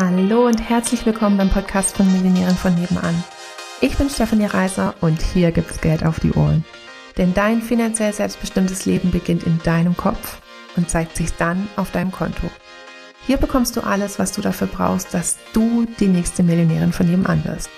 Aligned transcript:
Hallo 0.00 0.46
und 0.46 0.60
herzlich 0.60 1.04
willkommen 1.06 1.38
beim 1.38 1.50
Podcast 1.50 1.96
von 1.96 2.06
Millionären 2.12 2.54
von 2.54 2.72
nebenan. 2.72 3.24
Ich 3.80 3.98
bin 3.98 4.08
Stefanie 4.08 4.46
Reiser 4.46 4.94
und 5.00 5.20
hier 5.20 5.50
gibt's 5.50 5.80
Geld 5.80 6.06
auf 6.06 6.20
die 6.20 6.30
Ohren. 6.34 6.64
Denn 7.16 7.34
dein 7.34 7.60
finanziell 7.60 8.12
selbstbestimmtes 8.12 8.86
Leben 8.86 9.10
beginnt 9.10 9.42
in 9.42 9.58
deinem 9.64 9.96
Kopf 9.96 10.40
und 10.76 10.88
zeigt 10.88 11.16
sich 11.16 11.34
dann 11.36 11.66
auf 11.74 11.90
deinem 11.90 12.12
Konto. 12.12 12.48
Hier 13.26 13.38
bekommst 13.38 13.76
du 13.76 13.80
alles, 13.80 14.20
was 14.20 14.30
du 14.30 14.40
dafür 14.40 14.68
brauchst, 14.68 15.12
dass 15.14 15.36
du 15.52 15.84
die 15.98 16.06
nächste 16.06 16.44
Millionärin 16.44 16.92
von 16.92 17.10
nebenan 17.10 17.44
wirst. 17.44 17.68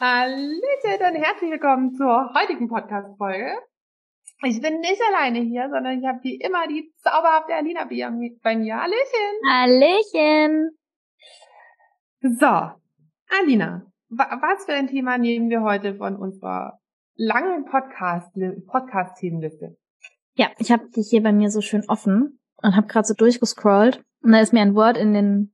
Hallöchen 0.00 1.06
und 1.06 1.22
herzlich 1.22 1.50
willkommen 1.50 1.94
zur 1.96 2.32
heutigen 2.32 2.66
Podcast-Folge. 2.66 3.58
Ich 4.44 4.60
bin 4.60 4.78
nicht 4.80 5.00
alleine 5.12 5.40
hier, 5.40 5.68
sondern 5.68 5.98
ich 5.98 6.06
habe 6.06 6.22
wie 6.22 6.36
immer 6.36 6.68
die 6.68 6.92
zauberhafte 6.98 7.54
Alina 7.54 7.86
bei 7.86 8.56
mir. 8.56 8.76
Hallöchen! 8.76 9.50
Hallöchen! 9.50 10.78
So, 12.20 12.70
Alina, 13.40 13.86
was 14.08 14.64
für 14.64 14.74
ein 14.74 14.86
Thema 14.86 15.18
nehmen 15.18 15.50
wir 15.50 15.62
heute 15.62 15.96
von 15.96 16.14
unserer 16.14 16.78
langen 17.16 17.64
Podcast, 17.64 18.32
Podcast-Themenliste? 18.66 19.76
Ja, 20.34 20.50
ich 20.58 20.70
habe 20.70 20.88
die 20.94 21.02
hier 21.02 21.22
bei 21.24 21.32
mir 21.32 21.50
so 21.50 21.60
schön 21.60 21.82
offen 21.88 22.38
und 22.62 22.76
habe 22.76 22.86
gerade 22.86 23.08
so 23.08 23.14
durchgescrollt 23.14 24.04
und 24.22 24.30
da 24.30 24.40
ist 24.40 24.52
mir 24.52 24.62
ein 24.62 24.76
Wort 24.76 24.96
in 24.96 25.14
den 25.14 25.52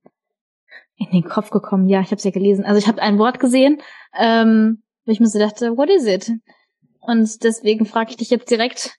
in 0.96 1.10
den 1.10 1.24
Kopf 1.24 1.48
gekommen. 1.48 1.88
Ja, 1.88 2.00
ich 2.00 2.08
habe 2.08 2.16
es 2.16 2.24
ja 2.24 2.30
gelesen. 2.30 2.64
Also 2.64 2.78
ich 2.78 2.86
habe 2.86 3.00
ein 3.00 3.18
Wort 3.18 3.40
gesehen, 3.40 3.80
ähm, 4.16 4.82
wo 5.06 5.12
ich 5.12 5.20
mir 5.20 5.26
so 5.26 5.38
dachte, 5.38 5.76
what 5.76 5.88
is 5.88 6.06
it? 6.06 6.30
Und 7.06 7.44
deswegen 7.44 7.84
frage 7.84 8.10
ich 8.10 8.16
dich 8.16 8.30
jetzt 8.30 8.50
direkt, 8.50 8.98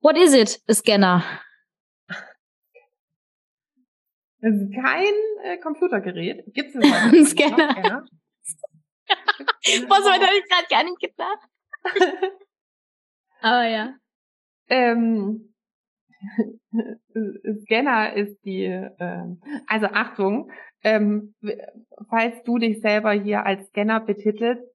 what 0.00 0.16
is 0.16 0.32
it, 0.32 0.62
Scanner? 0.70 1.22
Das 4.40 4.54
ist 4.54 4.74
kein 4.74 5.14
äh, 5.42 5.58
Computergerät. 5.58 6.44
Gibt 6.54 6.74
es 6.74 6.82
einen 6.82 7.26
Scanner? 7.26 8.04
So 9.06 10.12
hätte 10.12 10.28
ich 10.36 10.48
gerade 10.48 10.66
gar 10.70 10.84
nicht 10.84 11.00
gedacht. 11.00 11.48
Aber 13.40 13.66
ja. 13.68 13.94
Ähm, 14.68 15.54
Scanner 17.64 18.14
ist 18.14 18.42
die, 18.44 18.64
ähm, 18.64 19.42
also 19.66 19.86
Achtung, 19.86 20.50
ähm, 20.82 21.34
falls 22.08 22.42
du 22.44 22.58
dich 22.58 22.80
selber 22.80 23.12
hier 23.12 23.44
als 23.44 23.66
Scanner 23.68 24.00
betitelst, 24.00 24.73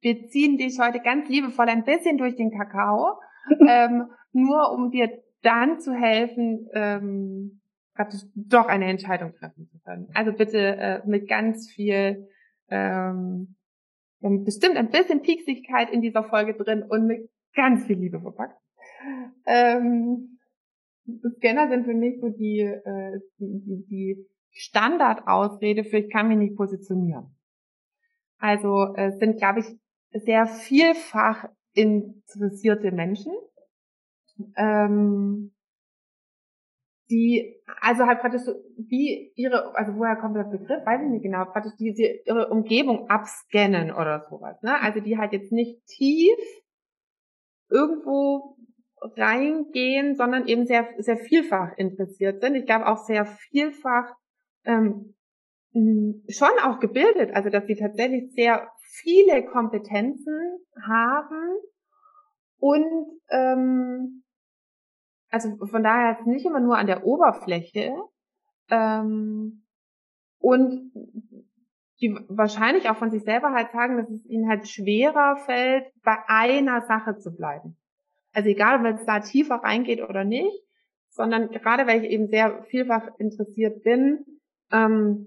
wir 0.00 0.26
ziehen 0.28 0.58
dich 0.58 0.78
heute 0.78 1.00
ganz 1.00 1.28
liebevoll 1.28 1.68
ein 1.68 1.84
bisschen 1.84 2.18
durch 2.18 2.36
den 2.36 2.50
Kakao, 2.50 3.18
ähm, 3.68 4.10
nur 4.32 4.72
um 4.72 4.90
dir 4.90 5.10
dann 5.42 5.80
zu 5.80 5.92
helfen, 5.92 6.68
ähm, 6.74 7.60
praktisch 7.94 8.20
doch 8.34 8.66
eine 8.66 8.86
Entscheidung 8.86 9.32
treffen 9.34 9.66
zu 9.68 9.78
können. 9.80 10.08
Also 10.14 10.32
bitte 10.32 10.58
äh, 10.58 11.00
mit 11.06 11.28
ganz 11.28 11.70
viel, 11.70 12.28
ähm, 12.68 13.56
bestimmt 14.20 14.76
ein 14.76 14.90
bisschen 14.90 15.22
Pieksigkeit 15.22 15.90
in 15.90 16.02
dieser 16.02 16.24
Folge 16.24 16.54
drin 16.54 16.82
und 16.82 17.06
mit 17.06 17.30
ganz 17.54 17.86
viel 17.86 17.98
Liebe 17.98 18.20
verpackt. 18.20 18.60
Ähm, 19.46 20.38
Scanner 21.36 21.68
sind 21.68 21.84
für 21.84 21.94
mich 21.94 22.20
so 22.20 22.28
die, 22.28 22.60
äh, 22.60 23.20
die, 23.38 23.86
die, 23.88 24.26
Standardausrede 24.58 25.84
für 25.84 25.98
ich 25.98 26.10
kann 26.10 26.28
mich 26.28 26.38
nicht 26.38 26.56
positionieren. 26.56 27.36
Also 28.38 28.94
äh, 28.94 29.12
sind, 29.18 29.36
glaube 29.36 29.60
ich, 29.60 29.66
sehr 30.20 30.46
vielfach 30.46 31.48
interessierte 31.72 32.90
Menschen, 32.92 33.32
ähm, 34.56 35.52
die, 37.08 37.62
also 37.80 38.06
halt 38.06 38.20
praktisch 38.20 38.42
so, 38.42 38.54
wie 38.76 39.32
ihre, 39.36 39.76
also 39.76 39.94
woher 39.96 40.16
kommt 40.16 40.36
der 40.36 40.44
Begriff, 40.44 40.84
weiß 40.84 41.02
ich 41.02 41.08
nicht 41.08 41.22
genau, 41.22 41.44
praktisch 41.44 41.74
die, 41.78 41.94
die 41.94 42.22
ihre 42.24 42.48
Umgebung 42.48 43.08
abscannen 43.08 43.92
oder 43.92 44.26
sowas, 44.28 44.60
ne? 44.62 44.80
Also 44.80 45.00
die 45.00 45.16
halt 45.16 45.32
jetzt 45.32 45.52
nicht 45.52 45.84
tief 45.86 46.36
irgendwo 47.68 48.56
reingehen, 49.16 50.16
sondern 50.16 50.48
eben 50.48 50.66
sehr, 50.66 50.88
sehr 50.98 51.16
vielfach 51.16 51.76
interessiert 51.76 52.40
sind. 52.40 52.54
Ich 52.56 52.66
glaube 52.66 52.86
auch 52.86 52.98
sehr 52.98 53.26
vielfach 53.26 54.14
ähm, 54.64 55.15
schon 56.28 56.58
auch 56.62 56.80
gebildet, 56.80 57.34
also 57.34 57.50
dass 57.50 57.66
sie 57.66 57.76
tatsächlich 57.76 58.32
sehr 58.32 58.70
viele 58.80 59.44
Kompetenzen 59.44 60.58
haben 60.86 61.56
und 62.58 63.20
ähm, 63.30 64.22
also 65.30 65.56
von 65.66 65.82
daher 65.82 66.18
ist 66.18 66.26
nicht 66.26 66.46
immer 66.46 66.60
nur 66.60 66.78
an 66.78 66.86
der 66.86 67.04
Oberfläche 67.04 67.94
ähm, 68.70 69.66
und 70.38 70.92
die 72.00 72.14
wahrscheinlich 72.28 72.88
auch 72.88 72.96
von 72.96 73.10
sich 73.10 73.22
selber 73.22 73.52
halt 73.52 73.70
sagen, 73.72 73.96
dass 73.96 74.08
es 74.10 74.24
ihnen 74.26 74.48
halt 74.48 74.68
schwerer 74.68 75.36
fällt, 75.44 75.84
bei 76.02 76.16
einer 76.26 76.82
Sache 76.82 77.16
zu 77.18 77.34
bleiben. 77.34 77.76
Also 78.32 78.48
egal, 78.50 78.80
ob 78.80 78.98
es 78.98 79.06
da 79.06 79.20
tiefer 79.20 79.56
reingeht 79.56 80.02
oder 80.02 80.24
nicht, 80.24 80.62
sondern 81.08 81.50
gerade 81.50 81.86
weil 81.86 82.04
ich 82.04 82.10
eben 82.10 82.28
sehr 82.28 82.64
vielfach 82.64 83.08
interessiert 83.18 83.82
bin, 83.82 84.24
ähm, 84.70 85.26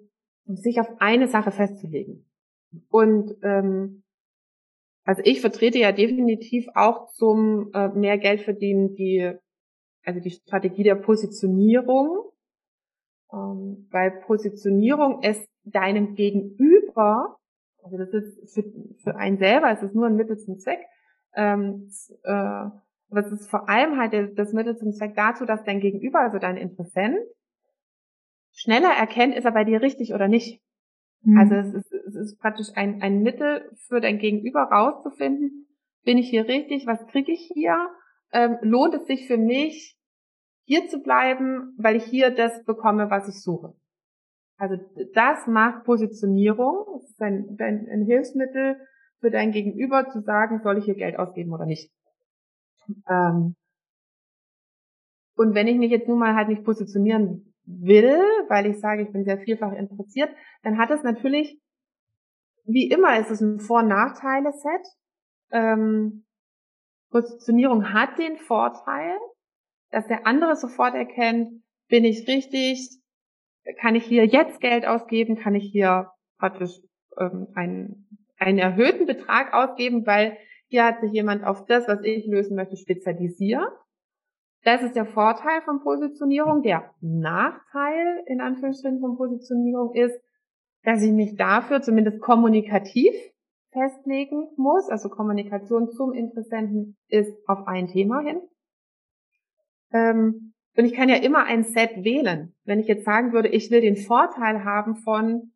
sich 0.57 0.79
auf 0.79 0.89
eine 0.99 1.27
Sache 1.27 1.51
festzulegen. 1.51 2.29
Und 2.89 3.35
ähm, 3.43 4.03
also 5.03 5.21
ich 5.25 5.41
vertrete 5.41 5.79
ja 5.79 5.91
definitiv 5.91 6.67
auch 6.75 7.07
zum 7.07 7.71
äh, 7.73 7.89
mehr 7.89 8.17
Geld 8.17 8.41
verdienen 8.41 8.95
die 8.95 9.33
also 10.09 10.19
die 10.19 10.31
Strategie 10.31 10.83
der 10.83 10.95
Positionierung, 10.95 12.31
ähm, 13.31 13.87
weil 13.91 14.11
Positionierung 14.25 15.23
ist 15.23 15.47
deinem 15.63 16.15
Gegenüber, 16.15 17.37
also 17.83 17.97
das 17.97 18.09
ist 18.09 18.53
für, 18.53 18.63
für 19.03 19.15
einen 19.15 19.37
selber, 19.37 19.71
es 19.71 19.83
ist 19.83 19.95
nur 19.95 20.07
ein 20.07 20.15
Mittel 20.15 20.37
zum 20.37 20.57
Zweck, 20.57 20.79
ähm, 21.35 21.89
äh, 22.23 22.31
aber 22.31 23.25
es 23.25 23.31
ist 23.31 23.49
vor 23.49 23.69
allem 23.69 23.97
halt 23.97 24.37
das 24.37 24.53
Mittel 24.53 24.77
zum 24.77 24.91
Zweck 24.91 25.15
dazu, 25.15 25.45
dass 25.45 25.63
dein 25.63 25.79
Gegenüber, 25.79 26.19
also 26.19 26.37
dein 26.37 26.57
Interessent, 26.57 27.17
schneller 28.59 28.91
erkennt, 28.91 29.35
ist 29.35 29.45
er 29.45 29.51
bei 29.51 29.63
dir 29.63 29.81
richtig 29.81 30.13
oder 30.13 30.27
nicht. 30.27 30.61
Mhm. 31.21 31.37
Also 31.37 31.55
es 31.55 31.73
ist, 31.73 31.93
es 31.93 32.15
ist 32.15 32.39
praktisch 32.39 32.67
ein, 32.75 33.01
ein 33.01 33.21
Mittel 33.21 33.71
für 33.87 34.01
dein 34.01 34.19
Gegenüber 34.19 34.63
rauszufinden, 34.63 35.67
bin 36.03 36.17
ich 36.17 36.29
hier 36.29 36.47
richtig, 36.47 36.85
was 36.85 37.05
kriege 37.07 37.31
ich 37.31 37.49
hier, 37.53 37.75
ähm, 38.31 38.57
lohnt 38.61 38.93
es 38.93 39.05
sich 39.05 39.27
für 39.27 39.37
mich, 39.37 39.97
hier 40.65 40.87
zu 40.87 41.01
bleiben, 41.01 41.73
weil 41.77 41.95
ich 41.95 42.03
hier 42.03 42.31
das 42.31 42.63
bekomme, 42.65 43.09
was 43.09 43.27
ich 43.27 43.41
suche. 43.41 43.73
Also 44.57 44.75
das 45.13 45.47
macht 45.47 45.85
Positionierung, 45.85 46.85
es 46.97 47.11
ist 47.11 47.21
ein, 47.21 47.57
ein, 47.59 47.87
ein 47.89 48.05
Hilfsmittel 48.05 48.77
für 49.19 49.31
dein 49.31 49.51
Gegenüber 49.51 50.09
zu 50.09 50.21
sagen, 50.21 50.61
soll 50.61 50.77
ich 50.77 50.85
hier 50.85 50.95
Geld 50.95 51.17
ausgeben 51.17 51.53
oder 51.53 51.65
nicht. 51.65 51.91
Ähm, 53.09 53.55
und 55.35 55.55
wenn 55.55 55.67
ich 55.67 55.77
mich 55.77 55.91
jetzt 55.91 56.07
nun 56.09 56.19
mal 56.19 56.35
halt 56.35 56.49
nicht 56.49 56.65
positionieren 56.65 57.48
will, 57.69 58.19
weil 58.47 58.65
ich 58.65 58.79
sage, 58.79 59.03
ich 59.03 59.11
bin 59.11 59.23
sehr 59.23 59.39
vielfach 59.39 59.73
interessiert, 59.73 60.29
dann 60.63 60.77
hat 60.77 60.89
es 60.89 61.03
natürlich, 61.03 61.59
wie 62.65 62.89
immer 62.89 63.19
ist 63.19 63.29
es 63.29 63.41
ein 63.41 63.59
Vor- 63.59 63.81
und 63.81 63.89
Nachteile-Set. 63.89 64.87
Ähm, 65.51 66.25
Positionierung 67.11 67.93
hat 67.93 68.17
den 68.17 68.37
Vorteil, 68.37 69.17
dass 69.91 70.07
der 70.07 70.27
andere 70.27 70.55
sofort 70.55 70.95
erkennt, 70.95 71.63
bin 71.87 72.05
ich 72.05 72.27
richtig, 72.27 72.99
kann 73.79 73.95
ich 73.95 74.05
hier 74.05 74.25
jetzt 74.25 74.61
Geld 74.61 74.85
ausgeben, 74.85 75.37
kann 75.37 75.55
ich 75.55 75.71
hier 75.71 76.11
praktisch 76.37 76.79
ähm, 77.17 77.47
einen, 77.55 78.07
einen 78.37 78.59
erhöhten 78.59 79.05
Betrag 79.05 79.53
ausgeben, 79.53 80.05
weil 80.05 80.37
hier 80.67 80.85
hat 80.85 81.01
sich 81.01 81.11
jemand 81.11 81.43
auf 81.43 81.65
das, 81.65 81.87
was 81.87 81.99
ich 82.03 82.25
lösen 82.27 82.55
möchte, 82.55 82.77
spezialisiert. 82.77 83.71
Das 84.63 84.83
ist 84.83 84.95
der 84.95 85.05
Vorteil 85.05 85.61
von 85.61 85.81
Positionierung. 85.81 86.61
Der 86.63 86.93
Nachteil 87.01 88.23
in 88.25 88.41
Anführungsstrichen 88.41 88.99
von 88.99 89.17
Positionierung 89.17 89.93
ist, 89.93 90.19
dass 90.83 91.01
ich 91.01 91.11
mich 91.11 91.35
dafür 91.35 91.81
zumindest 91.81 92.21
kommunikativ 92.21 93.13
festlegen 93.71 94.47
muss. 94.57 94.89
Also 94.89 95.09
Kommunikation 95.09 95.89
zum 95.91 96.13
Interessenten 96.13 96.97
ist 97.07 97.31
auf 97.47 97.67
ein 97.67 97.87
Thema 97.87 98.21
hin. 98.21 98.41
Ähm, 99.91 100.53
und 100.77 100.85
ich 100.85 100.93
kann 100.93 101.09
ja 101.09 101.15
immer 101.15 101.43
ein 101.45 101.63
Set 101.63 102.03
wählen. 102.03 102.55
Wenn 102.63 102.79
ich 102.79 102.87
jetzt 102.87 103.05
sagen 103.05 103.33
würde, 103.33 103.49
ich 103.49 103.71
will 103.71 103.81
den 103.81 103.97
Vorteil 103.97 104.63
haben 104.63 104.95
von, 104.95 105.51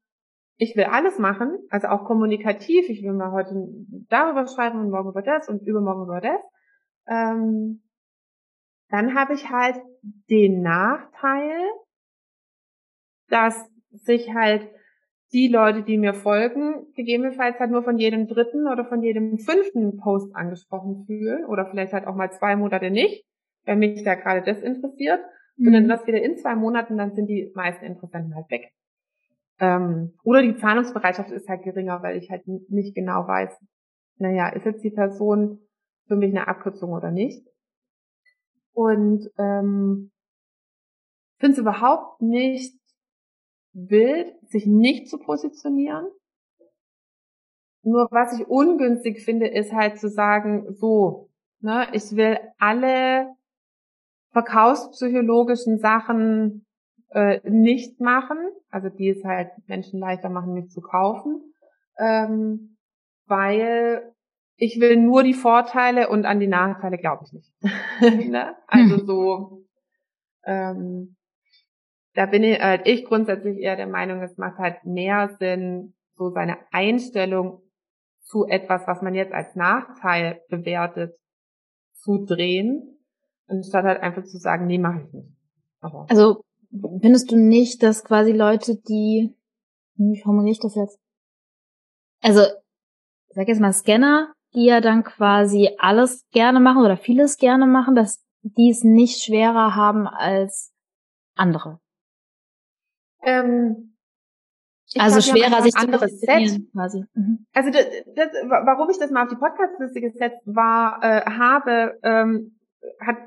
ich 0.58 0.76
will 0.76 0.86
alles 0.86 1.20
machen, 1.20 1.58
also 1.70 1.88
auch 1.88 2.06
kommunikativ, 2.06 2.90
ich 2.90 3.04
will 3.04 3.14
mal 3.14 3.32
heute 3.32 3.56
darüber 4.10 4.48
schreiben 4.48 4.80
und 4.80 4.90
morgen 4.90 5.10
über 5.10 5.22
das 5.22 5.48
und 5.50 5.66
übermorgen 5.66 6.04
über 6.04 6.22
das, 6.22 6.42
ähm, 7.08 7.84
dann 8.94 9.16
habe 9.16 9.34
ich 9.34 9.50
halt 9.50 9.82
den 10.30 10.62
Nachteil, 10.62 11.58
dass 13.28 13.68
sich 13.90 14.32
halt 14.36 14.70
die 15.32 15.48
Leute, 15.48 15.82
die 15.82 15.98
mir 15.98 16.14
folgen, 16.14 16.94
gegebenenfalls 16.94 17.60
halt 17.60 17.72
nur 17.72 17.82
von 17.82 17.98
jedem 17.98 18.28
dritten 18.28 18.68
oder 18.68 18.86
von 18.86 19.02
jedem 19.02 19.40
fünften 19.40 19.98
Post 19.98 20.36
angesprochen 20.36 21.06
fühlen 21.08 21.44
oder 21.46 21.66
vielleicht 21.66 21.92
halt 21.92 22.06
auch 22.06 22.14
mal 22.14 22.32
zwei 22.34 22.56
Monate 22.56 22.92
nicht, 22.92 23.26
wenn 23.66 23.80
mich 23.80 24.04
da 24.04 24.14
gerade 24.14 24.44
das 24.44 24.62
interessiert. 24.62 25.22
Mhm. 25.58 25.68
Und 25.68 25.74
dann 25.74 25.88
das 25.88 26.06
wieder 26.06 26.22
in 26.22 26.38
zwei 26.38 26.54
Monaten, 26.54 26.96
dann 26.96 27.16
sind 27.16 27.26
die 27.26 27.52
meisten 27.56 27.86
Interessenten 27.86 28.36
halt 28.36 28.52
weg. 28.52 28.70
Ähm, 29.60 30.14
oder 30.24 30.44
die 30.44 30.56
Zahlungsbereitschaft 30.58 31.32
ist 31.32 31.50
halt 31.50 31.64
geringer, 31.64 32.04
weil 32.04 32.18
ich 32.18 32.30
halt 32.30 32.44
nicht 32.48 32.94
genau 32.94 33.28
weiß, 33.28 33.60
naja, 34.20 34.50
ist 34.50 34.68
jetzt 34.68 34.84
die 34.84 34.92
Person 34.92 35.62
für 36.08 36.16
mich 36.16 36.30
eine 36.30 36.48
Abkürzung 36.48 36.92
oder 36.92 37.10
nicht. 37.10 37.44
Und 38.74 39.30
ähm, 39.38 40.12
finde 41.40 41.54
es 41.54 41.60
überhaupt 41.60 42.22
nicht 42.22 42.80
wild, 43.74 44.34
sich 44.50 44.66
nicht 44.66 45.10
zu 45.10 45.18
positionieren. 45.18 46.08
Nur 47.84 48.08
was 48.12 48.40
ich 48.40 48.48
ungünstig 48.48 49.24
finde, 49.26 49.48
ist 49.48 49.74
halt 49.74 50.00
zu 50.00 50.10
sagen, 50.10 50.74
so, 50.74 51.30
ne, 51.60 51.88
ich 51.92 52.16
will 52.16 52.40
alle 52.58 53.36
verkaufspsychologischen 54.32 55.80
Sachen 55.80 56.66
äh, 57.10 57.42
nicht 57.50 58.00
machen, 58.00 58.38
also 58.70 58.90
die 58.90 59.10
es 59.10 59.24
halt 59.26 59.52
Menschen 59.68 60.00
leichter 60.00 60.30
machen, 60.30 60.54
mich 60.54 60.70
zu 60.70 60.82
kaufen, 60.82 61.54
ähm, 61.98 62.78
weil 63.26 64.13
ich 64.56 64.80
will 64.80 64.98
nur 64.98 65.24
die 65.24 65.34
Vorteile 65.34 66.10
und 66.10 66.26
an 66.26 66.40
die 66.40 66.48
Nachteile 66.48 66.98
glaube 66.98 67.26
ich 67.26 67.34
nicht. 67.34 67.52
ne? 68.30 68.56
Also 68.68 69.06
so, 69.06 69.66
ähm, 70.46 71.16
da 72.14 72.26
bin 72.26 72.44
ich, 72.44 72.60
äh, 72.60 72.82
ich 72.86 73.06
grundsätzlich 73.06 73.58
eher 73.58 73.76
der 73.76 73.88
Meinung, 73.88 74.22
es 74.22 74.38
macht 74.38 74.58
halt 74.58 74.86
mehr 74.86 75.36
Sinn, 75.40 75.94
so 76.16 76.30
seine 76.30 76.58
Einstellung 76.72 77.62
zu 78.22 78.46
etwas, 78.48 78.88
was 78.88 79.02
man 79.02 79.16
jetzt 79.16 79.34
als 79.34 79.56
Nachteil 79.56 80.42
bewertet, 80.50 81.18
zu 81.94 82.26
drehen, 82.26 83.00
anstatt 83.48 83.86
halt 83.86 84.02
einfach 84.02 84.24
zu 84.24 84.38
sagen, 84.38 84.68
nee, 84.68 84.78
mache 84.78 85.02
ich 85.06 85.14
nicht. 85.14 85.30
Aber 85.82 86.06
also 86.10 86.44
findest 87.02 87.32
du 87.32 87.38
nicht, 87.38 87.84
dass 87.84 88.04
quasi 88.04 88.32
Leute, 88.32 88.76
die, 88.76 89.36
wie 89.96 90.22
formuliere 90.22 90.54
ich 90.54 90.60
das 90.60 90.76
jetzt? 90.76 91.00
Also, 92.22 92.42
ich 92.42 93.36
sag 93.36 93.48
jetzt 93.48 93.60
mal 93.60 93.74
Scanner, 93.74 94.34
die 94.56 94.66
ja 94.66 94.82
dann 94.82 95.04
quasi 95.04 95.70
alles 95.78 96.28
gerne 96.32 96.60
machen 96.60 96.84
oder 96.84 96.98
vieles 96.98 97.38
gerne 97.38 97.66
machen, 97.66 97.96
dass 97.96 98.24
die 98.42 98.70
es 98.70 98.84
nicht 98.84 99.24
schwerer 99.24 99.76
haben 99.76 100.08
als 100.08 100.74
andere. 101.36 101.80
Ähm, 103.24 103.96
also 104.98 105.22
schwerer, 105.22 105.62
sich 105.62 105.74
zu 105.74 105.88
positionieren 105.88 106.70
quasi. 106.72 107.06
Mhm. 107.14 107.46
Also 107.54 107.72
das, 107.72 107.86
das, 108.16 108.28
warum 108.48 108.90
ich 108.90 109.00
das 109.00 109.12
mal 109.12 109.24
auf 109.24 109.30
die 109.30 109.36
Podcast-Liste 109.36 110.02
gesetzt 110.02 110.42
war, 110.46 111.00
äh, 111.02 111.22
habe, 111.26 111.98
ähm, 112.04 112.60
hat, 113.00 113.18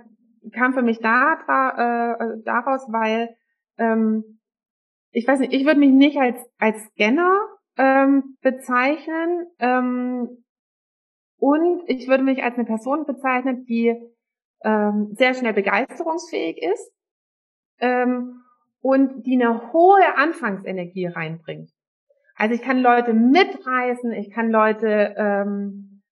kam 0.52 0.74
für 0.74 0.82
mich 0.82 1.00
da, 1.00 1.34
äh, 1.34 2.42
daraus, 2.44 2.86
weil 2.88 3.34
ähm, 3.78 4.38
ich 5.10 5.26
weiß 5.26 5.40
nicht, 5.40 5.52
ich 5.54 5.64
würde 5.64 5.80
mich 5.80 5.92
nicht 5.92 6.18
als 6.18 6.38
als 6.58 6.78
Scanner 6.88 7.40
ähm, 7.78 8.36
bezeichnen 8.42 9.46
ähm, 9.58 10.44
und 11.38 11.82
ich 11.86 12.08
würde 12.08 12.24
mich 12.24 12.42
als 12.42 12.54
eine 12.56 12.64
Person 12.64 13.06
bezeichnen, 13.06 13.64
die 13.66 13.94
ähm, 14.64 15.08
sehr 15.12 15.34
schnell 15.34 15.52
begeisterungsfähig 15.52 16.62
ist 16.62 16.92
ähm, 17.78 18.42
und 18.80 19.26
die 19.26 19.34
eine 19.34 19.72
hohe 19.72 20.16
Anfangsenergie 20.16 21.06
reinbringt. 21.06 21.70
Also 22.34 22.54
ich 22.54 22.62
kann 22.62 22.80
Leute 22.80 23.14
mitreißen, 23.14 24.12
ich 24.12 24.30
kann 24.30 24.50
Leute 24.50 25.14
ähm, 25.16 26.02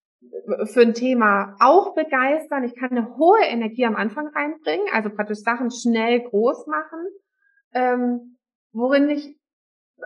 für 0.64 0.82
ein 0.82 0.94
Thema 0.94 1.56
auch 1.60 1.94
begeistern, 1.94 2.64
ich 2.64 2.74
kann 2.74 2.90
eine 2.90 3.16
hohe 3.16 3.42
Energie 3.42 3.86
am 3.86 3.96
Anfang 3.96 4.28
reinbringen, 4.28 4.86
also 4.92 5.10
praktisch 5.10 5.38
Sachen 5.38 5.70
schnell 5.70 6.20
groß 6.20 6.66
machen. 6.66 7.06
Ähm, 7.72 8.38
worin 8.72 9.08
ich 9.10 9.38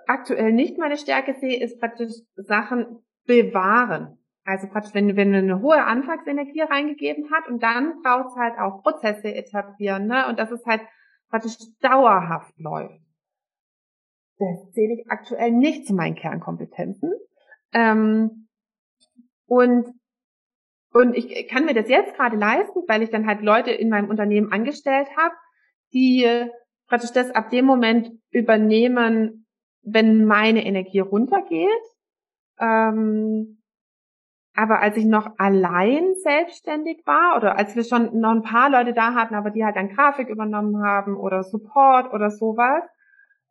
aktuell 0.07 0.53
nicht 0.53 0.79
meine 0.79 0.97
Stärke 0.97 1.35
sehe, 1.35 1.63
ist 1.63 1.81
praktisch 1.81 2.13
Sachen 2.37 2.99
bewahren. 3.27 4.18
Also 4.49 4.67
praktisch, 4.67 4.95
wenn, 4.95 5.15
wenn 5.15 5.35
eine 5.35 5.61
hohe 5.61 5.85
Anfangsenergie 5.85 6.63
reingegeben 6.63 7.31
hat 7.31 7.49
und 7.49 7.63
dann 7.63 8.01
braucht 8.01 8.29
es 8.29 8.37
halt 8.37 8.59
auch 8.59 8.83
Prozesse 8.83 9.35
etablieren, 9.35 10.07
ne? 10.07 10.27
Und 10.27 10.39
das 10.39 10.51
ist 10.51 10.65
halt 10.65 10.81
praktisch 11.29 11.59
dauerhaft 11.83 12.59
läuft. 12.59 12.99
Das 14.39 14.73
zähle 14.73 14.95
ich 14.95 15.11
aktuell 15.11 15.51
nicht 15.51 15.87
zu 15.87 15.93
meinen 15.93 16.15
Kernkompetenzen. 16.15 17.13
Ähm, 17.75 18.49
und, 19.47 19.93
und 20.95 21.15
ich 21.15 21.47
kann 21.49 21.67
mir 21.67 21.75
das 21.75 21.91
jetzt 21.91 22.15
gerade 22.15 22.39
leisten, 22.39 22.85
weil 22.89 23.03
ich 23.03 23.11
dann 23.11 23.27
halt 23.27 23.43
Leute 23.43 23.71
in 23.71 23.91
meinem 23.91 24.09
Unternehmen 24.09 24.51
angestellt 24.51 25.09
habe, 25.15 25.35
die 25.93 26.27
praktisch 26.87 27.13
das 27.13 27.31
ab 27.33 27.51
dem 27.51 27.67
Moment 27.67 28.13
übernehmen, 28.31 29.47
wenn 29.83 30.25
meine 30.25 30.65
Energie 30.65 31.01
runtergeht. 31.01 31.69
Ähm, 32.59 33.58
aber 34.59 34.81
als 34.81 34.97
ich 34.97 35.05
noch 35.05 35.39
allein 35.39 36.15
selbstständig 36.17 37.07
war 37.07 37.37
oder 37.37 37.57
als 37.57 37.77
wir 37.77 37.85
schon 37.85 38.19
noch 38.19 38.33
ein 38.33 38.43
paar 38.43 38.69
Leute 38.69 38.93
da 38.93 39.15
hatten, 39.15 39.37
aber 39.37 39.51
die 39.51 39.65
halt 39.65 39.77
dann 39.77 39.95
Grafik 39.95 40.29
übernommen 40.29 40.83
haben 40.85 41.17
oder 41.17 41.45
Support 41.45 42.13
oder 42.13 42.31
sowas, 42.31 42.83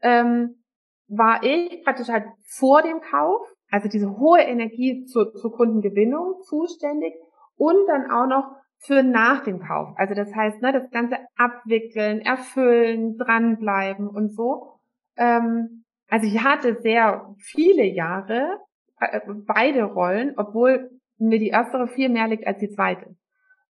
ähm, 0.02 0.62
war 1.08 1.44
ich 1.44 1.82
praktisch 1.86 2.10
halt 2.10 2.26
vor 2.46 2.82
dem 2.82 3.00
Kauf, 3.00 3.40
also 3.72 3.88
diese 3.88 4.18
hohe 4.18 4.42
Energie 4.42 5.06
zur, 5.06 5.34
zur 5.34 5.54
Kundengewinnung 5.54 6.42
zuständig 6.42 7.14
und 7.56 7.88
dann 7.88 8.12
auch 8.12 8.28
noch 8.28 8.58
für 8.78 9.02
nach 9.02 9.46
dem 9.46 9.62
Kauf. 9.62 9.94
Also 9.96 10.14
das 10.14 10.36
heißt, 10.36 10.62
ne, 10.62 10.74
das 10.74 10.92
ganze 10.92 11.20
abwickeln, 11.38 12.20
erfüllen, 12.20 13.18
dranbleiben 13.18 14.10
und 14.10 14.36
so. 14.36 14.74
Ähm, 15.16 15.86
also 16.10 16.28
ich 16.28 16.44
hatte 16.44 16.82
sehr 16.82 17.34
viele 17.38 17.86
Jahre 17.86 18.60
äh, 19.00 19.22
beide 19.46 19.84
Rollen, 19.84 20.34
obwohl 20.36 20.97
mir 21.18 21.40
die 21.40 21.50
erstere 21.50 21.88
viel 21.88 22.10
mehr 22.10 22.28
liegt 22.28 22.46
als 22.46 22.60
die 22.60 22.70
zweite. 22.70 23.16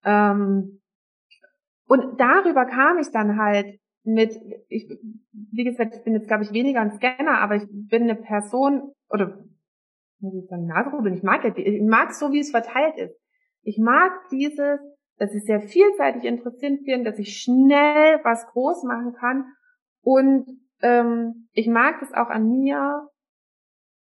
Ähm, 0.05 0.81
und 1.87 2.19
darüber 2.19 2.65
kam 2.67 2.99
ich 2.99 3.11
dann 3.11 3.39
halt 3.39 3.79
mit, 4.05 4.39
ich, 4.69 4.89
wie 5.33 5.65
gesagt, 5.65 5.95
ich 5.97 6.05
bin 6.05 6.15
jetzt, 6.15 6.29
glaube 6.29 6.45
ich, 6.45 6.53
weniger 6.53 6.81
ein 6.81 6.93
Scanner, 6.93 7.41
aber 7.41 7.57
ich 7.57 7.65
bin 7.71 8.05
eine 8.05 8.17
Person, 8.17 8.93
oder 9.09 9.39
muss 10.21 10.35
ich 10.35 10.49
sagen, 10.49 10.67
Nase 10.67 10.91
ich 11.15 11.23
mag 11.23 11.45
ich 11.45 11.83
mag 11.83 12.15
so, 12.15 12.33
wie 12.33 12.41
es 12.41 12.51
verteilt 12.51 12.97
ist. 12.97 13.17
Ich 13.63 13.79
mag 13.79 14.13
dieses, 14.31 14.81
dass 15.19 15.35
ich 15.35 15.45
sehr 15.45 15.61
vielseitig 15.61 16.25
interessiert 16.25 16.85
bin, 16.85 17.05
dass 17.05 17.19
ich 17.19 17.37
schnell 17.37 18.21
was 18.25 18.47
groß 18.49 18.85
machen 18.85 19.15
kann 19.15 19.47
und 20.03 20.47
ähm, 20.83 21.49
ich 21.53 21.67
mag 21.67 22.01
das 22.01 22.13
auch 22.13 22.29
an 22.29 22.51
mir, 22.51 23.09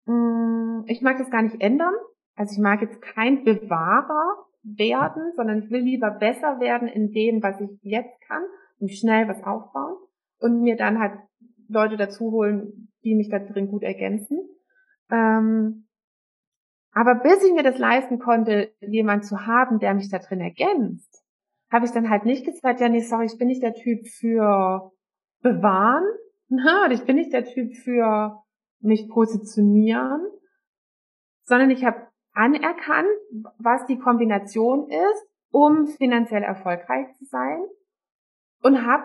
Mm, 0.05 0.83
ich 0.87 1.01
mag 1.01 1.17
das 1.17 1.29
gar 1.29 1.41
nicht 1.41 1.61
ändern. 1.61 1.93
Also 2.41 2.53
ich 2.53 2.59
mag 2.59 2.81
jetzt 2.81 2.99
kein 3.03 3.43
Bewahrer 3.43 4.47
werden, 4.63 5.31
sondern 5.35 5.59
ich 5.59 5.69
will 5.69 5.81
lieber 5.81 6.09
besser 6.09 6.59
werden 6.59 6.87
in 6.87 7.11
dem, 7.11 7.43
was 7.43 7.61
ich 7.61 7.69
jetzt 7.83 8.19
kann 8.21 8.41
und 8.79 8.91
schnell 8.91 9.27
was 9.27 9.43
aufbauen 9.43 9.95
und 10.39 10.63
mir 10.63 10.75
dann 10.75 10.97
halt 10.97 11.19
Leute 11.67 11.97
dazu 11.97 12.31
holen, 12.31 12.89
die 13.03 13.13
mich 13.13 13.29
da 13.29 13.37
drin 13.37 13.67
gut 13.67 13.83
ergänzen. 13.83 14.39
Ähm, 15.11 15.85
aber 16.93 17.13
bis 17.21 17.43
ich 17.43 17.53
mir 17.53 17.61
das 17.61 17.77
leisten 17.77 18.17
konnte, 18.17 18.71
jemand 18.79 19.23
zu 19.23 19.45
haben, 19.45 19.77
der 19.77 19.93
mich 19.93 20.09
da 20.09 20.17
drin 20.17 20.41
ergänzt, 20.41 21.23
habe 21.71 21.85
ich 21.85 21.91
dann 21.91 22.09
halt 22.09 22.25
nicht 22.25 22.43
gesagt, 22.43 22.81
ja, 22.81 22.89
nee, 22.89 23.01
sorry, 23.01 23.27
ich 23.27 23.37
bin 23.37 23.49
nicht 23.49 23.61
der 23.61 23.75
Typ 23.75 24.07
für 24.07 24.91
bewahren, 25.43 26.05
oder 26.49 26.91
ich 26.91 27.05
bin 27.05 27.17
nicht 27.17 27.33
der 27.33 27.45
Typ 27.45 27.75
für 27.75 28.41
mich 28.79 29.07
positionieren, 29.09 30.25
sondern 31.43 31.69
ich 31.69 31.85
habe 31.85 32.10
anerkannt, 32.33 33.09
was 33.57 33.85
die 33.85 33.99
Kombination 33.99 34.89
ist, 34.89 35.27
um 35.51 35.87
finanziell 35.87 36.43
erfolgreich 36.43 37.13
zu 37.17 37.25
sein 37.25 37.63
und 38.63 38.85
habe 38.85 39.03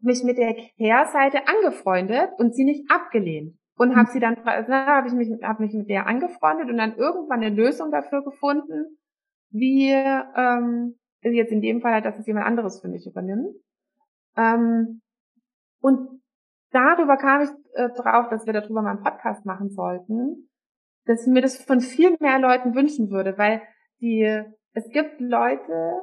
mich 0.00 0.24
mit 0.24 0.38
der 0.38 0.54
Kehrseite 0.76 1.46
angefreundet 1.46 2.30
und 2.38 2.54
sie 2.54 2.64
nicht 2.64 2.90
abgelehnt 2.90 3.56
und 3.76 3.96
habe 3.96 4.10
sie 4.10 4.20
dann 4.20 4.36
also 4.44 4.72
habe 4.72 5.08
ich 5.08 5.14
mich 5.14 5.28
hab 5.42 5.60
mich 5.60 5.72
mit 5.74 5.88
der 5.88 6.06
angefreundet 6.06 6.68
und 6.68 6.76
dann 6.76 6.96
irgendwann 6.96 7.42
eine 7.42 7.54
Lösung 7.54 7.90
dafür 7.90 8.24
gefunden, 8.24 8.98
wie 9.50 9.90
ähm, 9.90 10.98
jetzt 11.20 11.52
in 11.52 11.60
dem 11.60 11.80
Fall, 11.80 12.02
dass 12.02 12.18
es 12.18 12.26
jemand 12.26 12.46
anderes 12.46 12.80
für 12.80 12.88
mich 12.88 13.06
übernimmt. 13.06 13.54
Ähm, 14.36 15.02
und 15.80 16.22
darüber 16.70 17.16
kam 17.16 17.42
ich 17.42 17.50
äh, 17.74 17.90
drauf, 17.90 18.28
dass 18.28 18.46
wir 18.46 18.52
darüber 18.52 18.82
mal 18.82 18.90
einen 18.90 19.04
Podcast 19.04 19.44
machen 19.46 19.70
sollten, 19.70 20.48
dass 21.04 21.26
ich 21.26 21.32
mir 21.32 21.42
das 21.42 21.62
von 21.62 21.80
viel 21.80 22.16
mehr 22.20 22.38
Leuten 22.38 22.74
wünschen 22.74 23.10
würde, 23.10 23.36
weil 23.38 23.62
die, 24.00 24.42
es 24.72 24.88
gibt 24.90 25.20
Leute, 25.20 26.00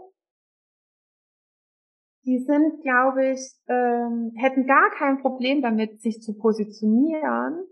die 2.26 2.40
sind, 2.40 2.82
glaube 2.82 3.32
ich, 3.32 3.40
ähm, 3.68 4.34
hätten 4.36 4.68
gar 4.68 4.92
kein 4.92 5.20
Problem 5.20 5.62
damit, 5.62 6.02
sich 6.02 6.22
zu 6.22 6.38
positionieren, 6.38 7.66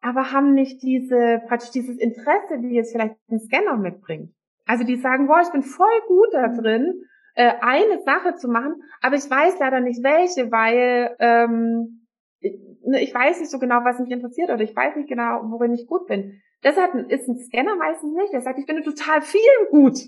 aber 0.00 0.32
haben 0.32 0.54
nicht 0.54 0.82
diese, 0.82 1.40
praktisch 1.46 1.70
dieses 1.70 1.96
Interesse, 1.96 2.60
wie 2.60 2.78
es 2.78 2.92
vielleicht 2.92 3.16
ein 3.30 3.40
Scanner 3.40 3.76
mitbringt. 3.76 4.34
Also 4.66 4.84
die 4.84 4.96
sagen, 4.96 5.26
boah, 5.26 5.40
ich 5.42 5.50
bin 5.50 5.62
voll 5.62 6.00
gut 6.06 6.28
da 6.32 6.48
drin, 6.48 7.02
äh, 7.34 7.52
eine 7.60 8.02
Sache 8.02 8.34
zu 8.36 8.48
machen, 8.48 8.82
aber 9.00 9.16
ich 9.16 9.28
weiß 9.28 9.58
leider 9.58 9.80
nicht 9.80 10.02
welche, 10.02 10.50
weil 10.52 11.16
ähm, 11.18 12.01
ich, 12.42 12.58
ne, 12.84 13.02
ich 13.02 13.14
weiß 13.14 13.40
nicht 13.40 13.50
so 13.50 13.58
genau, 13.58 13.84
was 13.84 13.98
mich 13.98 14.10
interessiert 14.10 14.50
oder 14.50 14.62
ich 14.62 14.74
weiß 14.74 14.96
nicht 14.96 15.08
genau, 15.08 15.40
worin 15.44 15.72
ich 15.72 15.86
gut 15.86 16.06
bin. 16.06 16.40
Deshalb 16.62 16.94
ist 17.10 17.28
ein 17.28 17.38
Scanner 17.38 17.76
meistens 17.76 18.14
nicht. 18.14 18.32
Der 18.32 18.40
sagt, 18.40 18.58
ich 18.58 18.66
bin 18.66 18.82
total 18.82 19.22
viel 19.22 19.40
gut. 19.70 19.98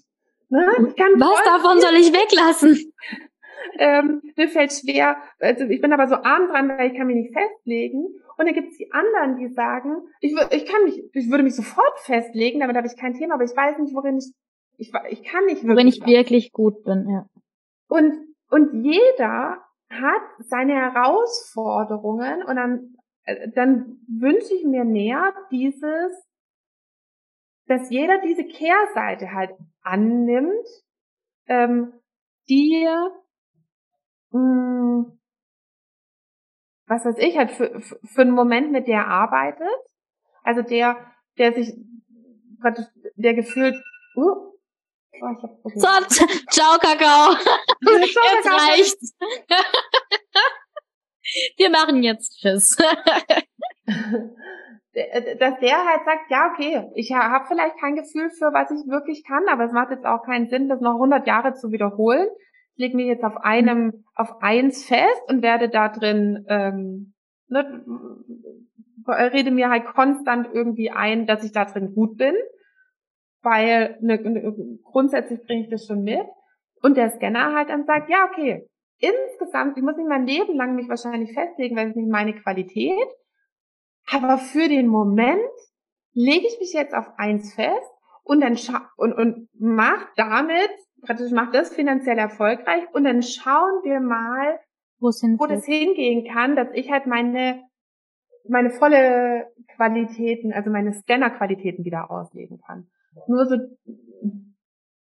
Ne? 0.50 0.61
was 0.61 1.45
davon 1.45 1.81
soll 1.81 1.95
ich 1.95 2.12
weglassen? 2.12 2.93
ähm, 3.79 4.23
mir 4.37 4.49
fällt 4.49 4.73
schwer, 4.73 5.17
also 5.41 5.64
ich 5.64 5.81
bin 5.81 5.93
aber 5.93 6.07
so 6.07 6.17
arm 6.17 6.49
dran, 6.49 6.69
weil 6.69 6.93
ich 6.93 6.99
kann 6.99 7.07
mich 7.07 7.17
nicht 7.17 7.33
festlegen. 7.33 8.05
Und 8.37 8.47
dann 8.47 8.55
gibt 8.55 8.73
es 8.73 8.76
die 8.76 8.93
anderen, 8.93 9.38
die 9.38 9.53
sagen, 9.55 10.03
ich, 10.21 10.35
ich 10.50 10.67
kann 10.67 10.85
mich, 10.85 11.03
ich 11.12 11.31
würde 11.31 11.45
mich 11.45 11.55
sofort 11.55 11.99
festlegen, 12.00 12.61
damit 12.61 12.76
habe 12.76 12.87
ich 12.87 12.97
kein 12.97 13.14
Thema, 13.14 13.35
aber 13.35 13.45
ich 13.45 13.57
weiß 13.57 13.79
nicht, 13.79 13.95
worin 13.95 14.19
ich, 14.19 14.33
ich, 14.76 14.93
ich 15.11 15.25
kann 15.25 15.47
nicht 15.47 15.64
wirklich. 15.64 15.69
Worin 15.69 15.88
ich 15.88 16.07
wirklich 16.07 16.53
gut 16.53 16.85
bin, 16.85 17.09
ja. 17.09 17.26
Und, 17.88 18.14
und 18.50 18.85
jeder 18.85 19.63
hat 19.91 20.23
seine 20.38 20.75
Herausforderungen 20.75 22.43
und 22.43 22.57
dann, 22.57 22.97
äh, 23.25 23.50
dann 23.55 23.99
wünsche 24.09 24.55
ich 24.55 24.64
mir 24.64 24.85
mehr 24.85 25.33
dieses, 25.50 26.12
dass 27.67 27.91
jeder 27.91 28.21
diese 28.21 28.45
Kehrseite 28.45 29.33
halt 29.33 29.50
annimmt, 29.83 30.67
ähm, 31.47 31.93
die 32.49 32.87
mh, 34.31 34.41
hm, 34.41 35.19
was 36.87 37.05
weiß 37.05 37.17
ich, 37.19 37.37
halt 37.38 37.50
für, 37.50 37.81
für 37.81 38.23
einen 38.23 38.33
Moment 38.33 38.71
mit 38.73 38.87
der 38.87 39.07
arbeitet. 39.07 39.69
Also 40.43 40.62
der, 40.62 40.97
der 41.38 41.55
sich 41.55 41.75
der 43.17 43.35
gefühlt, 43.35 43.75
uh, 44.17 44.53
Oh, 45.21 45.28
ich 45.37 45.42
hab, 45.42 45.50
okay. 45.64 45.78
So, 45.78 45.88
ciao, 46.50 46.78
Kakao. 46.78 47.35
jetzt 47.80 48.14
Kakao. 48.44 48.56
reicht's. 48.56 49.16
Wir 51.56 51.71
machen 51.71 52.02
jetzt 52.02 52.38
Tschüss. 52.40 52.76
Dass 54.94 55.59
der 55.59 55.85
halt 55.85 56.04
sagt, 56.04 56.30
ja, 56.30 56.52
okay, 56.52 56.88
ich 56.94 57.12
habe 57.12 57.47
vielleicht 57.49 57.76
kein 57.80 57.97
Gefühl 57.97 58.30
für, 58.30 58.52
was 58.52 58.71
ich 58.71 58.87
wirklich 58.88 59.25
kann, 59.26 59.49
aber 59.49 59.64
es 59.64 59.73
macht 59.73 59.90
jetzt 59.90 60.06
auch 60.06 60.23
keinen 60.25 60.49
Sinn, 60.49 60.68
das 60.68 60.80
noch 60.80 60.94
100 60.94 61.26
Jahre 61.26 61.54
zu 61.54 61.73
wiederholen 61.73 62.28
ich 62.76 62.83
lege 62.83 62.97
mich 62.97 63.06
jetzt 63.06 63.25
auf 63.25 63.37
einem, 63.37 64.04
auf 64.14 64.42
eins 64.42 64.85
fest 64.85 65.23
und 65.28 65.42
werde 65.42 65.68
da 65.68 65.88
drin, 65.88 66.44
ähm, 66.49 67.14
ne, 67.49 67.85
rede 69.06 69.50
mir 69.52 69.71
halt 69.71 69.85
konstant 69.87 70.49
irgendwie 70.52 70.90
ein, 70.90 71.26
dass 71.26 71.44
ich 71.44 71.52
da 71.52 71.64
drin 71.66 71.94
gut 71.94 72.16
bin, 72.16 72.35
weil 73.44 73.98
ne, 74.00 74.18
ne, 74.20 74.78
grundsätzlich 74.82 75.44
bringe 75.46 75.64
ich 75.64 75.70
das 75.70 75.86
schon 75.86 76.02
mit. 76.02 76.26
Und 76.82 76.96
der 76.96 77.10
Scanner 77.10 77.54
halt 77.54 77.70
dann 77.70 77.86
sagt, 77.86 78.10
ja, 78.10 78.28
okay, 78.30 78.66
insgesamt, 78.98 79.76
ich 79.76 79.82
muss 79.82 79.96
nicht 79.96 80.08
mein 80.08 80.26
Leben 80.26 80.56
lang 80.56 80.74
mich 80.74 80.88
wahrscheinlich 80.88 81.32
festlegen, 81.32 81.76
weil 81.76 81.90
es 81.90 81.96
nicht 81.96 82.10
meine 82.10 82.34
Qualität, 82.34 83.08
aber 84.10 84.38
für 84.38 84.68
den 84.68 84.86
Moment 84.86 85.40
lege 86.12 86.46
ich 86.46 86.58
mich 86.60 86.72
jetzt 86.72 86.94
auf 86.94 87.06
eins 87.16 87.54
fest 87.54 87.90
und 88.22 88.40
dann 88.40 88.58
und, 88.96 89.12
und 89.12 89.48
mach 89.58 90.06
damit 90.16 90.70
praktisch 91.02 91.32
macht 91.32 91.54
das 91.54 91.74
finanziell 91.74 92.18
erfolgreich 92.18 92.84
und 92.92 93.04
dann 93.04 93.22
schauen 93.22 93.82
wir 93.82 94.00
mal, 94.00 94.58
wo 94.98 95.46
das 95.46 95.64
hingehen 95.66 96.32
kann, 96.32 96.56
dass 96.56 96.68
ich 96.72 96.90
halt 96.90 97.06
meine 97.06 97.62
meine 98.46 98.70
volle 98.70 99.50
Qualitäten, 99.74 100.52
also 100.52 100.70
meine 100.70 100.92
Scanner-Qualitäten 100.92 101.84
wieder 101.84 102.10
ausleben 102.10 102.60
kann. 102.60 102.88
Nur 103.26 103.47
so 103.47 103.56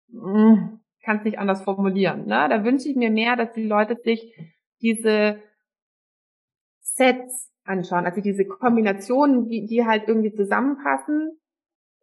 mm, 0.10 0.79
kann 1.03 1.17
es 1.17 1.24
nicht 1.24 1.39
anders 1.39 1.63
formulieren. 1.63 2.25
Ne? 2.25 2.48
Da 2.50 2.63
wünsche 2.63 2.89
ich 2.89 2.96
mir 2.96 3.12
mehr, 3.12 3.36
dass 3.36 3.53
die 3.53 3.65
Leute 3.65 3.98
sich 4.03 4.36
diese 4.82 5.38
Sets 6.79 7.51
anschauen, 7.65 8.05
also 8.05 8.22
diese 8.22 8.46
Kombinationen, 8.46 9.48
die, 9.48 9.65
die 9.65 9.86
halt 9.86 10.08
irgendwie 10.08 10.34
zusammenpassen 10.34 11.39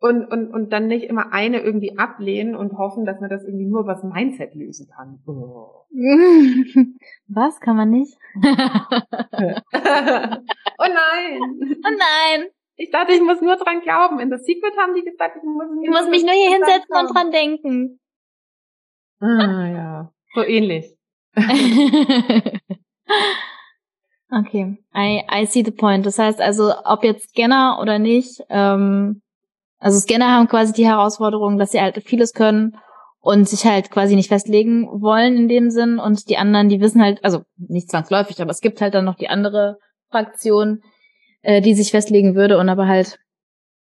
und, 0.01 0.25
und, 0.25 0.51
und 0.53 0.73
dann 0.73 0.87
nicht 0.87 1.05
immer 1.05 1.33
eine 1.33 1.61
irgendwie 1.61 1.99
ablehnen 1.99 2.57
und 2.57 2.79
hoffen, 2.79 3.05
dass 3.05 3.21
man 3.21 3.29
das 3.29 3.45
irgendwie 3.45 3.67
nur 3.67 3.87
was 3.87 4.03
Mindset 4.03 4.55
lösen 4.55 4.89
kann. 4.89 5.23
Oh. 5.27 5.85
Was 7.29 7.61
kann 7.61 7.77
man 7.77 7.91
nicht? 7.91 8.17
oh 8.35 8.49
nein! 10.79 11.41
Oh 11.85 11.97
nein! 11.99 12.49
Ich 12.83 12.91
dachte, 12.91 13.13
ich 13.13 13.21
muss 13.21 13.43
nur 13.43 13.57
dran 13.57 13.83
glauben. 13.83 14.21
In 14.21 14.31
The 14.31 14.39
Secret 14.39 14.75
haben 14.79 14.95
die 14.95 15.03
gesagt, 15.03 15.37
ich 15.37 15.43
muss, 15.43 15.67
ich 15.83 15.91
muss 15.91 16.09
mich 16.09 16.23
nur 16.23 16.33
hier 16.33 16.51
hinsetzen 16.51 16.87
glauben. 16.89 17.09
und 17.09 17.15
dran 17.15 17.31
denken. 17.31 18.01
Ah 19.21 19.67
ja, 19.69 20.13
so 20.35 20.43
ähnlich. 20.43 20.87
okay, 24.31 24.79
I, 24.97 25.23
I 25.31 25.45
see 25.45 25.63
the 25.63 25.73
point. 25.73 26.07
Das 26.07 26.19
heißt 26.19 26.41
also, 26.41 26.73
ob 26.87 27.05
jetzt 27.05 27.29
Scanner 27.29 27.79
oder 27.83 27.99
nicht, 27.99 28.41
ähm, 28.49 29.21
also 29.79 30.01
Scanner 30.01 30.31
haben 30.31 30.49
quasi 30.49 30.73
die 30.73 30.87
Herausforderung, 30.87 31.59
dass 31.59 31.73
sie 31.73 31.83
halt 31.83 32.03
vieles 32.03 32.33
können 32.33 32.79
und 33.21 33.47
sich 33.47 33.67
halt 33.67 33.91
quasi 33.91 34.17
nicht 34.17 34.29
festlegen 34.29 34.89
wollen 35.03 35.37
in 35.37 35.49
dem 35.49 35.71
Sinn 35.71 35.99
und 35.99 36.31
die 36.31 36.39
anderen, 36.39 36.71
die 36.71 36.81
wissen 36.81 37.03
halt, 37.03 37.23
also 37.23 37.43
nicht 37.59 37.91
zwangsläufig, 37.91 38.41
aber 38.41 38.53
es 38.53 38.63
gibt 38.63 38.81
halt 38.81 38.95
dann 38.95 39.05
noch 39.05 39.17
die 39.17 39.29
andere 39.29 39.77
Fraktion, 40.11 40.81
äh, 41.43 41.61
die 41.61 41.75
sich 41.75 41.91
festlegen 41.91 42.35
würde 42.35 42.59
und 42.59 42.69
aber 42.69 42.87
halt 42.87 43.19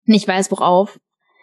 nicht 0.06 0.28
weiß, 0.28 0.52
worauf. 0.52 1.00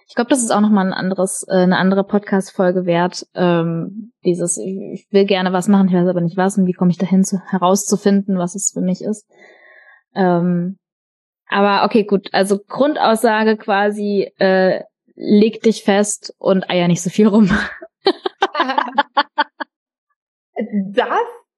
Ich 0.09 0.14
glaube, 0.16 0.30
das 0.30 0.42
ist 0.42 0.50
auch 0.50 0.61
nochmal 0.61 0.87
ein 0.87 0.92
anderes, 0.92 1.47
äh, 1.49 1.54
eine 1.54 1.78
andere 1.78 2.04
Podcast-Folge 2.04 2.85
wert. 2.85 3.26
Ähm, 3.35 4.12
dieses, 4.25 4.59
ich 4.59 5.07
will 5.11 5.25
gerne 5.25 5.52
was 5.52 5.69
machen, 5.69 5.88
ich 5.88 5.95
weiß 5.95 6.09
aber 6.09 6.21
nicht 6.21 6.37
was 6.37 6.59
und 6.59 6.66
wie 6.66 6.73
komme 6.73 6.90
ich 6.90 6.99
dahin 6.99 7.25
zu, 7.25 7.40
herauszufinden, 7.49 8.37
was 8.37 8.54
es 8.54 8.73
für 8.73 8.80
mich 8.80 9.02
ist. 9.02 9.30
Ähm, 10.14 10.78
aber 11.47 11.85
okay, 11.85 12.04
gut. 12.04 12.28
Also 12.33 12.59
Grundaussage 12.59 13.57
quasi, 13.57 14.33
äh, 14.38 14.83
leg 15.14 15.62
dich 15.62 15.85
fest 15.85 16.35
und 16.38 16.69
eier 16.71 16.88
nicht 16.88 17.02
so 17.02 17.11
viel 17.11 17.28
rum. 17.28 17.50
das? 20.92 21.09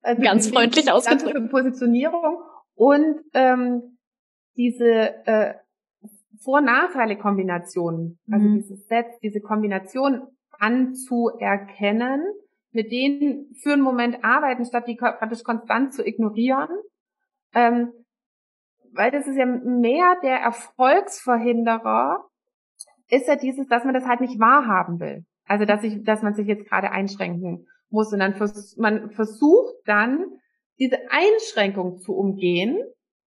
Also 0.02 0.22
Ganz 0.22 0.48
freundlich 0.48 0.90
ausgedrückt. 0.90 1.50
Positionierung 1.50 2.38
und 2.74 3.16
ähm, 3.34 3.98
diese 4.56 5.26
äh, 5.26 5.54
Vor-Nachteile-Kombinationen, 6.42 8.18
also 8.30 8.48
mhm. 8.48 8.54
dieses 8.54 8.86
Set, 8.86 9.06
diese 9.22 9.40
Kombination 9.40 10.22
anzuerkennen, 10.58 12.22
mit 12.72 12.90
denen 12.90 13.54
für 13.62 13.74
einen 13.74 13.82
Moment 13.82 14.24
arbeiten, 14.24 14.64
statt 14.64 14.88
die 14.88 14.96
praktisch 14.96 15.44
konstant 15.44 15.92
zu 15.92 16.04
ignorieren. 16.06 16.70
Ähm, 17.54 17.92
weil 18.94 19.10
das 19.10 19.26
ist 19.26 19.36
ja 19.36 19.46
mehr 19.46 20.16
der 20.22 20.38
Erfolgsverhinderer, 20.38 22.24
ist 23.08 23.28
ja 23.28 23.36
dieses, 23.36 23.66
dass 23.68 23.84
man 23.84 23.94
das 23.94 24.06
halt 24.06 24.20
nicht 24.20 24.38
wahrhaben 24.38 25.00
will. 25.00 25.24
Also 25.46 25.64
dass 25.64 25.82
ich, 25.82 26.02
dass 26.04 26.22
man 26.22 26.34
sich 26.34 26.46
jetzt 26.46 26.68
gerade 26.68 26.90
einschränken 26.90 27.66
muss 27.90 28.12
und 28.12 28.20
dann 28.20 28.34
vers 28.34 28.76
man 28.78 29.10
versucht 29.10 29.74
dann 29.84 30.24
diese 30.78 30.98
Einschränkung 31.10 31.98
zu 31.98 32.14
umgehen, 32.14 32.78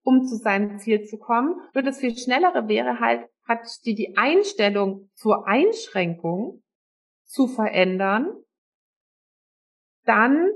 um 0.05 0.25
zu 0.25 0.35
seinem 0.35 0.77
Ziel 0.77 1.03
zu 1.03 1.17
kommen. 1.17 1.59
Nur 1.73 1.83
das 1.83 1.99
viel 1.99 2.15
schnellere 2.15 2.67
wäre 2.67 2.99
halt 2.99 3.27
praktisch 3.43 3.81
die, 3.83 3.95
die 3.95 4.15
Einstellung 4.15 5.09
zur 5.15 5.47
Einschränkung 5.47 6.63
zu 7.23 7.47
verändern. 7.47 8.27
Dann 10.05 10.51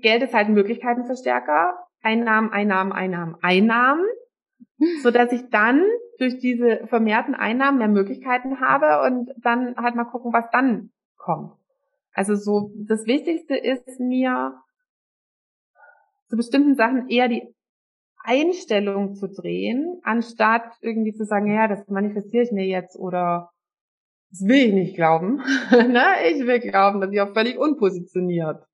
Geld 0.00 0.22
ist 0.22 0.34
halt 0.34 0.48
ein 0.48 0.54
Möglichkeitenverstärker 0.54 1.78
Einnahmen, 2.00 2.50
Einnahmen, 2.50 2.92
Einnahmen, 2.92 3.36
Einnahmen, 3.42 4.06
so 5.02 5.10
dass 5.10 5.32
ich 5.32 5.48
dann 5.50 5.84
durch 6.18 6.38
diese 6.38 6.86
vermehrten 6.86 7.34
Einnahmen 7.34 7.78
mehr 7.78 7.88
Möglichkeiten 7.88 8.60
habe 8.60 9.04
und 9.04 9.32
dann 9.38 9.76
halt 9.76 9.96
mal 9.96 10.04
gucken, 10.04 10.32
was 10.32 10.48
dann 10.52 10.92
kommt. 11.16 11.52
Also 12.12 12.36
so, 12.36 12.70
das 12.76 13.06
Wichtigste 13.06 13.56
ist 13.56 13.98
mir, 13.98 14.60
zu 16.28 16.36
bestimmten 16.36 16.74
Sachen 16.76 17.08
eher 17.08 17.28
die 17.28 17.53
Einstellung 18.24 19.14
zu 19.14 19.28
drehen, 19.28 20.00
anstatt 20.02 20.72
irgendwie 20.80 21.12
zu 21.12 21.24
sagen, 21.24 21.52
ja, 21.52 21.68
das 21.68 21.86
manifestiere 21.88 22.42
ich 22.42 22.52
mir 22.52 22.66
jetzt 22.66 22.96
oder 22.96 23.50
das 24.30 24.48
will 24.48 24.68
ich 24.68 24.74
nicht 24.74 24.96
glauben. 24.96 25.36
ne? 25.70 26.04
Ich 26.32 26.44
will 26.44 26.58
glauben, 26.58 27.00
dass 27.00 27.12
ich 27.12 27.20
auch 27.20 27.32
völlig 27.32 27.58
unpositioniert 27.58 28.64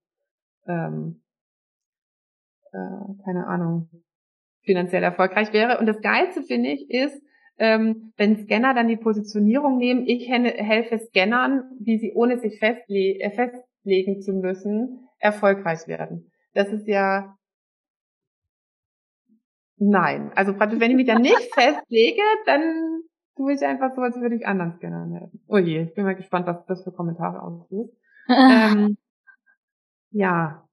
ähm, 0.67 1.23
äh, 2.73 3.25
keine 3.25 3.47
Ahnung, 3.47 3.89
finanziell 4.63 5.03
erfolgreich 5.03 5.53
wäre. 5.53 5.79
Und 5.79 5.87
das 5.87 6.01
Geilste 6.01 6.43
finde 6.43 6.71
ich 6.71 6.91
ist, 6.91 7.21
ähm, 7.59 8.13
wenn 8.17 8.39
Scanner 8.39 8.75
dann 8.75 8.89
die 8.89 8.97
Positionierung 8.97 9.79
nehmen, 9.79 10.07
ich 10.07 10.29
helfe 10.29 10.99
Scannern, 10.99 11.65
wie 11.79 11.99
sie 11.99 12.13
ohne 12.15 12.39
sich 12.39 12.59
festle 12.59 13.21
äh, 13.21 13.31
festlegen 13.31 14.23
zu 14.23 14.33
müssen, 14.33 15.09
erfolgreich 15.19 15.87
werden. 15.87 16.31
Das 16.55 16.69
ist 16.69 16.87
ja 16.87 17.37
nein. 19.81 20.31
Also 20.35 20.55
praktisch, 20.55 20.79
wenn 20.79 20.91
ich 20.91 20.97
mich 20.97 21.07
dann 21.07 21.23
nicht 21.23 21.53
festlege, 21.55 22.23
dann 22.47 23.03
tue 23.37 23.55
ich 23.55 23.63
einfach 23.63 23.95
so, 23.95 24.03
als 24.03 24.21
würde 24.21 24.37
ich 24.37 24.47
anderen 24.47 24.75
Scannern 24.77 25.13
helfen. 25.13 25.43
Oh 25.49 25.59
je, 25.59 25.83
ich 25.83 25.95
bin 25.95 26.05
mal 26.05 26.15
gespannt, 26.15 26.47
was 26.47 26.65
das 26.67 26.85
für 26.85 26.93
Kommentare 26.93 27.43
auslöst. 27.43 27.93
ähm, 28.29 28.97
ja. 30.11 30.65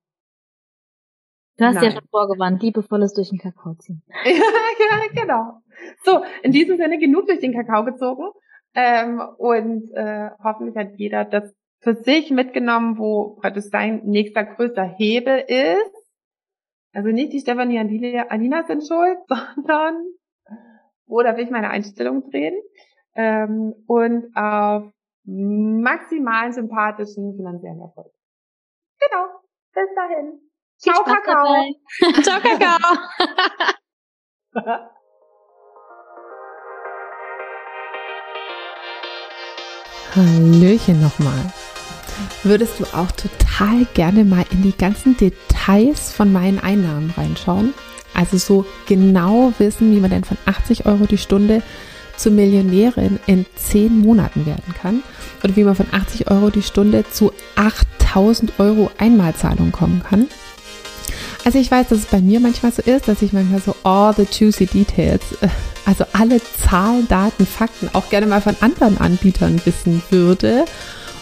Du 1.58 1.66
hast 1.66 1.76
Nein. 1.76 1.84
ja 1.86 1.92
schon 1.92 2.08
vorgewandt, 2.12 2.62
liebevolles 2.62 3.14
durch 3.14 3.30
den 3.30 3.40
Kakao 3.40 3.74
ziehen. 3.76 4.04
ja, 4.26 4.32
ja, 4.32 5.22
genau. 5.24 5.62
So, 6.04 6.24
in 6.44 6.52
diesem 6.52 6.78
Sinne 6.78 7.00
genug 7.00 7.26
durch 7.26 7.40
den 7.40 7.54
Kakao 7.54 7.84
gezogen. 7.84 8.30
Ähm, 8.76 9.22
und 9.38 9.90
äh, 9.94 10.30
hoffentlich 10.44 10.76
hat 10.76 10.98
jeder 10.98 11.26
das 11.26 11.52
für 11.80 11.96
sich 11.96 12.32
mitgenommen, 12.32 12.98
wo 12.98 13.38
praktisch 13.42 13.66
sein 13.66 14.02
nächster 14.04 14.44
größter 14.44 14.84
Hebel 14.84 15.44
ist. 15.48 15.97
Also 16.98 17.10
nicht 17.10 17.32
die 17.32 17.40
Stefanie 17.40 17.80
und 17.80 18.32
Alina 18.32 18.64
sind 18.64 18.82
schuld, 18.88 19.20
sondern 19.56 20.04
wo 21.06 21.22
darf 21.22 21.38
ich 21.38 21.52
meine 21.52 21.70
Einstellung 21.70 22.28
drehen? 22.32 22.60
Ähm, 23.14 23.76
und 23.86 24.36
auf 24.36 24.92
maximalen 25.24 26.54
sympathischen 26.54 27.36
finanziellen 27.36 27.82
Erfolg. 27.82 28.12
Genau. 29.00 29.28
Bis 29.76 29.94
dahin. 29.96 30.40
Ciao, 30.80 31.04
Kakao. 31.04 31.66
Ciao, 32.24 32.40
Kakao. 32.42 32.98
Hallöchen 40.16 41.00
nochmal. 41.00 41.54
Würdest 42.44 42.80
du 42.80 42.86
auch 42.86 43.12
total 43.12 43.86
gerne 43.94 44.24
mal 44.24 44.46
in 44.52 44.64
die 44.64 44.76
ganzen 44.76 45.18
Details 45.18 46.12
von 46.12 46.32
meinen 46.32 46.60
Einnahmen 46.60 47.14
reinschauen? 47.16 47.74
Also 48.14 48.38
so 48.38 48.66
genau 48.88 49.54
wissen, 49.60 49.96
wie 49.96 50.00
man 50.00 50.10
denn 50.10 50.24
von 50.24 50.38
80 50.46 50.86
Euro 50.86 51.06
die 51.06 51.18
Stunde 51.18 51.62
zur 52.16 52.32
Millionärin 52.32 53.20
in 53.28 53.46
10 53.56 54.00
Monaten 54.00 54.46
werden 54.46 54.74
kann 54.82 55.04
oder 55.44 55.56
wie 55.56 55.64
man 55.64 55.76
von 55.76 55.88
80 55.92 56.32
Euro 56.32 56.50
die 56.50 56.64
Stunde 56.64 57.06
zu 57.12 57.32
8000 57.56 58.60
Euro 58.60 58.90
Einmalzahlung 58.98 59.72
kommen 59.72 60.02
kann. 60.08 60.28
Also 61.46 61.60
ich 61.60 61.72
weiß, 61.72 61.88
dass 61.90 62.00
es 62.00 62.06
bei 62.08 62.20
mir 62.20 62.40
manchmal 62.40 62.74
so 62.74 62.82
ist, 62.82 63.08
dass 63.08 63.22
ich 63.22 63.32
manchmal 63.32 63.62
so 63.62 63.76
all 63.84 64.14
the 64.14 64.28
juicy 64.30 64.66
details, 64.66 65.22
äh, 65.42 65.48
also 65.86 66.04
alle 66.12 66.42
Zahlen, 66.44 67.08
Daten, 67.08 67.46
Fakten 67.46 67.90
auch 67.94 68.10
gerne 68.10 68.28
mal 68.28 68.42
von 68.42 68.58
anderen 68.60 68.98
Anbietern 68.98 69.62
wissen 69.64 70.02
würde. 70.10 70.66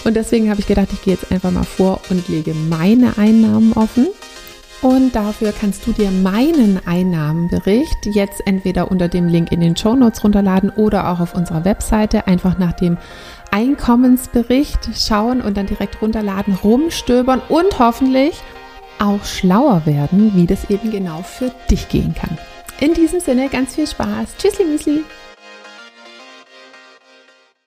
Und 0.05 0.15
deswegen 0.15 0.49
habe 0.49 0.61
ich 0.61 0.67
gedacht, 0.67 0.89
ich 0.93 1.01
gehe 1.01 1.15
jetzt 1.15 1.31
einfach 1.31 1.51
mal 1.51 1.63
vor 1.63 1.99
und 2.09 2.27
lege 2.29 2.53
meine 2.53 3.17
Einnahmen 3.17 3.73
offen. 3.73 4.07
Und 4.81 5.15
dafür 5.15 5.51
kannst 5.51 5.87
du 5.87 5.93
dir 5.93 6.11
meinen 6.11 6.79
Einnahmenbericht 6.85 8.05
jetzt 8.05 8.45
entweder 8.45 8.91
unter 8.91 9.07
dem 9.07 9.27
Link 9.27 9.51
in 9.51 9.59
den 9.59 9.75
Show 9.75 9.95
Notes 9.95 10.23
runterladen 10.23 10.69
oder 10.69 11.09
auch 11.09 11.19
auf 11.19 11.33
unserer 11.33 11.65
Webseite 11.65 12.27
einfach 12.27 12.59
nach 12.59 12.73
dem 12.73 12.97
Einkommensbericht 13.49 14.89
schauen 14.93 15.41
und 15.41 15.57
dann 15.57 15.65
direkt 15.65 16.01
runterladen, 16.03 16.53
rumstöbern 16.63 17.41
und 17.49 17.79
hoffentlich 17.79 18.35
auch 18.99 19.25
schlauer 19.25 19.87
werden, 19.87 20.33
wie 20.35 20.45
das 20.45 20.69
eben 20.69 20.91
genau 20.91 21.23
für 21.23 21.51
dich 21.71 21.89
gehen 21.89 22.13
kann. 22.13 22.37
In 22.79 22.93
diesem 22.93 23.21
Sinne 23.21 23.49
ganz 23.49 23.73
viel 23.73 23.87
Spaß. 23.87 24.35
Tschüssli 24.37 24.65
Müsli. 24.65 25.03